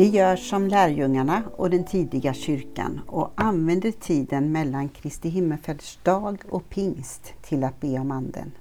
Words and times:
Vi 0.00 0.08
gör 0.08 0.36
som 0.36 0.68
lärjungarna 0.68 1.42
och 1.56 1.70
den 1.70 1.84
tidiga 1.84 2.34
kyrkan 2.34 3.00
och 3.06 3.32
använder 3.34 3.90
tiden 3.90 4.52
mellan 4.52 4.88
Kristi 4.88 5.28
himmelsfärdsdag 5.28 6.38
och 6.48 6.68
pingst 6.68 7.32
till 7.42 7.64
att 7.64 7.80
be 7.80 7.98
om 7.98 8.10
Anden. 8.10 8.52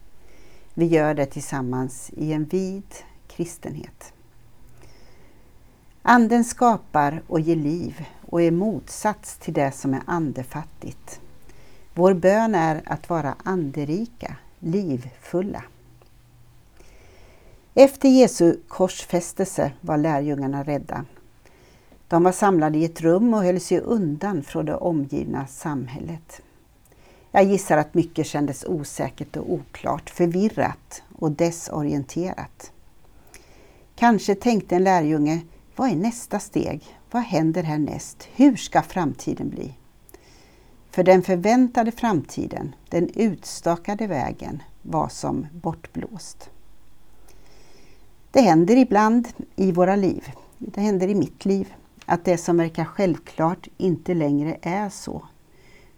Vi 0.73 0.85
gör 0.85 1.13
det 1.13 1.25
tillsammans 1.25 2.11
i 2.17 2.33
en 2.33 2.45
vid 2.45 2.83
kristenhet. 3.27 4.13
Anden 6.01 6.43
skapar 6.43 7.21
och 7.27 7.39
ger 7.39 7.55
liv 7.55 8.05
och 8.21 8.41
är 8.41 8.51
motsats 8.51 9.37
till 9.37 9.53
det 9.53 9.71
som 9.71 9.93
är 9.93 10.01
andefattigt. 10.05 11.21
Vår 11.93 12.13
bön 12.13 12.55
är 12.55 12.81
att 12.85 13.09
vara 13.09 13.35
anderika, 13.43 14.35
livfulla. 14.59 15.63
Efter 17.73 18.09
Jesu 18.09 18.57
korsfästelse 18.67 19.71
var 19.81 19.97
lärjungarna 19.97 20.63
rädda. 20.63 21.05
De 22.09 22.23
var 22.23 22.31
samlade 22.31 22.77
i 22.77 22.85
ett 22.85 23.01
rum 23.01 23.33
och 23.33 23.43
höll 23.43 23.59
sig 23.59 23.79
undan 23.79 24.43
från 24.43 24.65
det 24.65 24.75
omgivna 24.75 25.47
samhället. 25.47 26.41
Jag 27.31 27.43
gissar 27.43 27.77
att 27.77 27.93
mycket 27.93 28.25
kändes 28.25 28.65
osäkert 28.65 29.37
och 29.37 29.53
oklart, 29.53 30.09
förvirrat 30.09 31.03
och 31.15 31.31
desorienterat. 31.31 32.71
Kanske 33.95 34.35
tänkte 34.35 34.75
en 34.75 34.83
lärjunge, 34.83 35.41
vad 35.75 35.89
är 35.89 35.95
nästa 35.95 36.39
steg? 36.39 36.83
Vad 37.11 37.21
händer 37.21 37.63
härnäst? 37.63 38.27
Hur 38.35 38.55
ska 38.55 38.81
framtiden 38.81 39.49
bli? 39.49 39.73
För 40.91 41.03
den 41.03 41.21
förväntade 41.21 41.91
framtiden, 41.91 42.75
den 42.89 43.09
utstakade 43.09 44.07
vägen, 44.07 44.63
var 44.81 45.09
som 45.09 45.47
bortblåst. 45.51 46.49
Det 48.31 48.41
händer 48.41 48.75
ibland 48.75 49.27
i 49.55 49.71
våra 49.71 49.95
liv, 49.95 50.31
det 50.57 50.81
händer 50.81 51.07
i 51.07 51.15
mitt 51.15 51.45
liv, 51.45 51.73
att 52.09 52.25
det 52.25 52.37
som 52.37 52.57
verkar 52.57 52.85
självklart 52.85 53.67
inte 53.77 54.13
längre 54.13 54.57
är 54.61 54.89
så. 54.89 55.23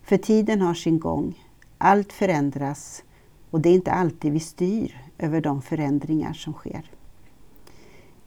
För 0.03 0.17
tiden 0.17 0.61
har 0.61 0.73
sin 0.73 0.99
gång, 0.99 1.43
allt 1.77 2.13
förändras 2.13 3.03
och 3.49 3.61
det 3.61 3.69
är 3.69 3.73
inte 3.73 3.91
alltid 3.91 4.33
vi 4.33 4.39
styr 4.39 5.01
över 5.17 5.41
de 5.41 5.61
förändringar 5.61 6.33
som 6.33 6.53
sker. 6.53 6.91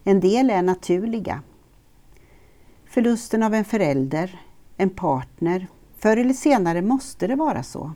En 0.05 0.21
del 0.21 0.51
är 0.51 0.63
naturliga. 0.63 1.43
Förlusten 2.85 3.43
av 3.43 3.55
en 3.55 3.65
förälder, 3.65 4.41
en 4.77 4.91
partner, 4.91 5.67
förr 5.97 6.17
eller 6.17 6.35
senare 6.35 6.83
måste 6.83 7.27
det 7.27 7.37
vara 7.37 7.63
så. 7.63 7.93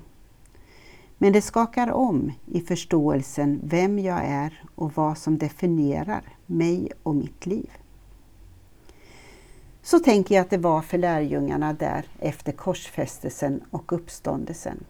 Men 1.19 1.33
det 1.33 1.42
skakar 1.42 1.92
om 1.92 2.33
i 2.47 2.61
förståelsen 2.61 3.61
vem 3.64 3.98
jag 3.98 4.25
är 4.25 4.62
och 4.75 4.92
vad 4.95 5.19
som 5.19 5.39
definierar 5.39 6.23
mig 6.47 6.92
och 7.02 7.14
mitt 7.14 7.47
liv. 7.47 7.70
Så 9.91 9.98
tänker 9.98 10.34
jag 10.34 10.42
att 10.42 10.50
det 10.50 10.58
var 10.58 10.83
för 10.83 10.98
lärjungarna 10.98 11.72
där 11.72 12.05
efter 12.19 12.53
korsfästelsen 12.53 13.61
och 13.70 13.92
uppståndelsen. 13.92 14.84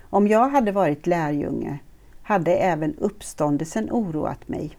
Om 0.00 0.28
jag 0.28 0.48
hade 0.48 0.72
varit 0.72 1.06
lärjunge 1.06 1.78
hade 2.22 2.56
även 2.56 2.94
uppståndelsen 2.94 3.90
oroat 3.90 4.48
mig. 4.48 4.78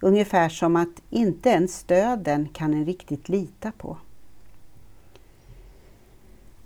Ungefär 0.00 0.48
som 0.48 0.76
att 0.76 1.02
inte 1.10 1.48
ens 1.48 1.84
döden 1.84 2.48
kan 2.48 2.74
en 2.74 2.86
riktigt 2.86 3.28
lita 3.28 3.72
på. 3.72 3.96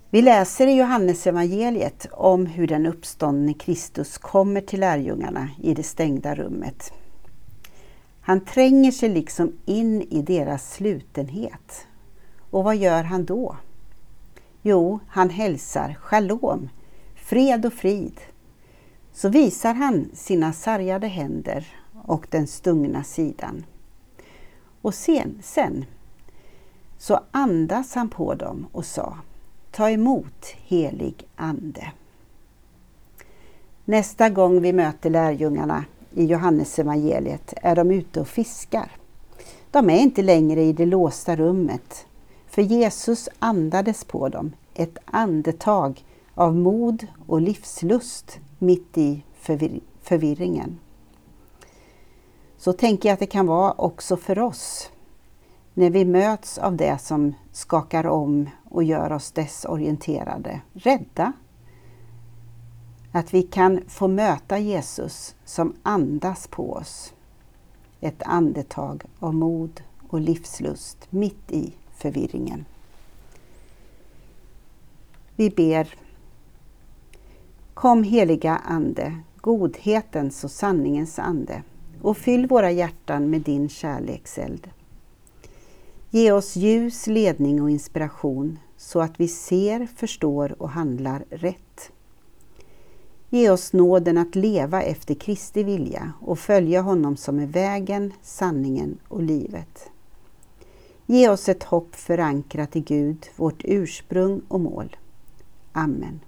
Vi 0.09 0.21
läser 0.21 0.67
i 0.67 0.77
Johannes 0.77 1.27
evangeliet 1.27 2.07
om 2.11 2.45
hur 2.45 2.67
den 2.67 2.85
uppståndne 2.85 3.53
Kristus 3.53 4.17
kommer 4.17 4.61
till 4.61 4.79
lärjungarna 4.79 5.49
i 5.63 5.73
det 5.73 5.83
stängda 5.83 6.35
rummet. 6.35 6.93
Han 8.27 8.39
tränger 8.39 8.91
sig 8.91 9.09
liksom 9.09 9.53
in 9.65 10.01
i 10.01 10.21
deras 10.21 10.73
slutenhet. 10.73 11.87
Och 12.49 12.63
vad 12.63 12.75
gör 12.75 13.03
han 13.03 13.25
då? 13.25 13.57
Jo, 14.61 14.99
han 15.07 15.29
hälsar 15.29 15.93
shalom, 15.93 16.69
fred 17.15 17.65
och 17.65 17.73
frid. 17.73 18.19
Så 19.13 19.29
visar 19.29 19.73
han 19.73 20.09
sina 20.13 20.53
sargade 20.53 21.07
händer 21.07 21.67
och 22.03 22.27
den 22.29 22.47
stungna 22.47 23.03
sidan. 23.03 23.65
Och 24.81 24.93
sen, 24.93 25.39
sen 25.43 25.85
så 26.97 27.19
andas 27.31 27.95
han 27.95 28.09
på 28.09 28.33
dem 28.33 28.67
och 28.71 28.85
sa 28.85 29.17
Ta 29.71 29.89
emot 29.89 30.45
helig 30.45 31.27
Ande. 31.35 31.91
Nästa 33.85 34.29
gång 34.29 34.61
vi 34.61 34.73
möter 34.73 35.09
lärjungarna 35.09 35.85
i 36.13 36.25
Johannesevangeliet 36.25 37.53
är 37.61 37.75
de 37.75 37.91
ute 37.91 38.21
och 38.21 38.27
fiskar. 38.27 38.91
De 39.71 39.89
är 39.89 39.99
inte 39.99 40.21
längre 40.21 40.63
i 40.63 40.73
det 40.73 40.85
låsta 40.85 41.35
rummet, 41.35 42.05
för 42.47 42.61
Jesus 42.61 43.29
andades 43.39 44.03
på 44.03 44.29
dem 44.29 44.51
ett 44.73 44.97
andetag 45.05 46.05
av 46.33 46.55
mod 46.55 47.07
och 47.27 47.41
livslust 47.41 48.39
mitt 48.59 48.97
i 48.97 49.23
förvir 49.39 49.79
förvirringen. 50.01 50.79
Så 52.57 52.73
tänker 52.73 53.09
jag 53.09 53.13
att 53.13 53.19
det 53.19 53.25
kan 53.25 53.47
vara 53.47 53.73
också 53.77 54.17
för 54.17 54.39
oss 54.39 54.89
när 55.73 55.89
vi 55.89 56.05
möts 56.05 56.57
av 56.57 56.75
det 56.75 56.97
som 57.01 57.33
skakar 57.51 58.07
om 58.07 58.49
och 58.69 58.83
gör 58.83 59.11
oss 59.11 59.31
desorienterade, 59.31 60.61
rädda. 60.73 61.33
Att 63.17 63.33
vi 63.33 63.41
kan 63.41 63.81
få 63.87 64.07
möta 64.07 64.59
Jesus 64.59 65.35
som 65.45 65.75
andas 65.83 66.47
på 66.47 66.73
oss. 66.73 67.13
Ett 67.99 68.23
andetag 68.23 69.03
av 69.19 69.35
mod 69.35 69.81
och 70.07 70.21
livslust 70.21 71.07
mitt 71.09 71.51
i 71.51 71.73
förvirringen. 71.95 72.65
Vi 75.35 75.49
ber 75.49 75.95
Kom 77.73 78.03
heliga 78.03 78.55
Ande, 78.55 79.17
godhetens 79.41 80.43
och 80.43 80.51
sanningens 80.51 81.19
ande 81.19 81.63
och 82.01 82.17
fyll 82.17 82.47
våra 82.47 82.71
hjärtan 82.71 83.29
med 83.29 83.41
din 83.41 83.69
kärlekseld. 83.69 84.69
Ge 86.09 86.31
oss 86.31 86.55
ljus, 86.55 87.07
ledning 87.07 87.61
och 87.61 87.69
inspiration 87.69 88.59
så 88.75 89.01
att 89.01 89.19
vi 89.19 89.27
ser, 89.27 89.85
förstår 89.95 90.61
och 90.61 90.69
handlar 90.69 91.25
rätt. 91.29 91.91
Ge 93.29 93.49
oss 93.49 93.73
nåden 93.73 94.17
att 94.17 94.35
leva 94.35 94.81
efter 94.81 95.13
Kristi 95.13 95.63
vilja 95.63 96.13
och 96.21 96.39
följa 96.39 96.81
honom 96.81 97.17
som 97.17 97.39
är 97.39 97.47
vägen, 97.47 98.13
sanningen 98.21 98.97
och 99.07 99.23
livet. 99.23 99.89
Ge 101.05 101.29
oss 101.29 101.49
ett 101.49 101.63
hopp 101.63 101.95
förankrat 101.95 102.75
i 102.75 102.79
Gud, 102.79 103.25
vårt 103.35 103.61
ursprung 103.63 104.41
och 104.47 104.59
mål. 104.59 104.95
Amen. 105.71 106.19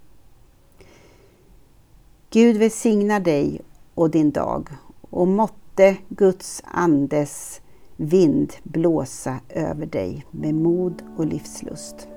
Gud 2.30 2.58
välsigna 2.58 3.20
dig 3.20 3.62
och 3.96 4.10
din 4.10 4.32
dag 4.32 4.70
och 5.10 5.28
måtte 5.28 5.98
Guds 6.10 6.64
andes 6.66 7.62
vind 7.98 8.54
blåsa 8.64 9.40
över 9.50 9.86
dig 9.86 10.26
med 10.32 10.56
mod 10.56 11.04
och 11.18 11.26
livslust. 11.26 12.08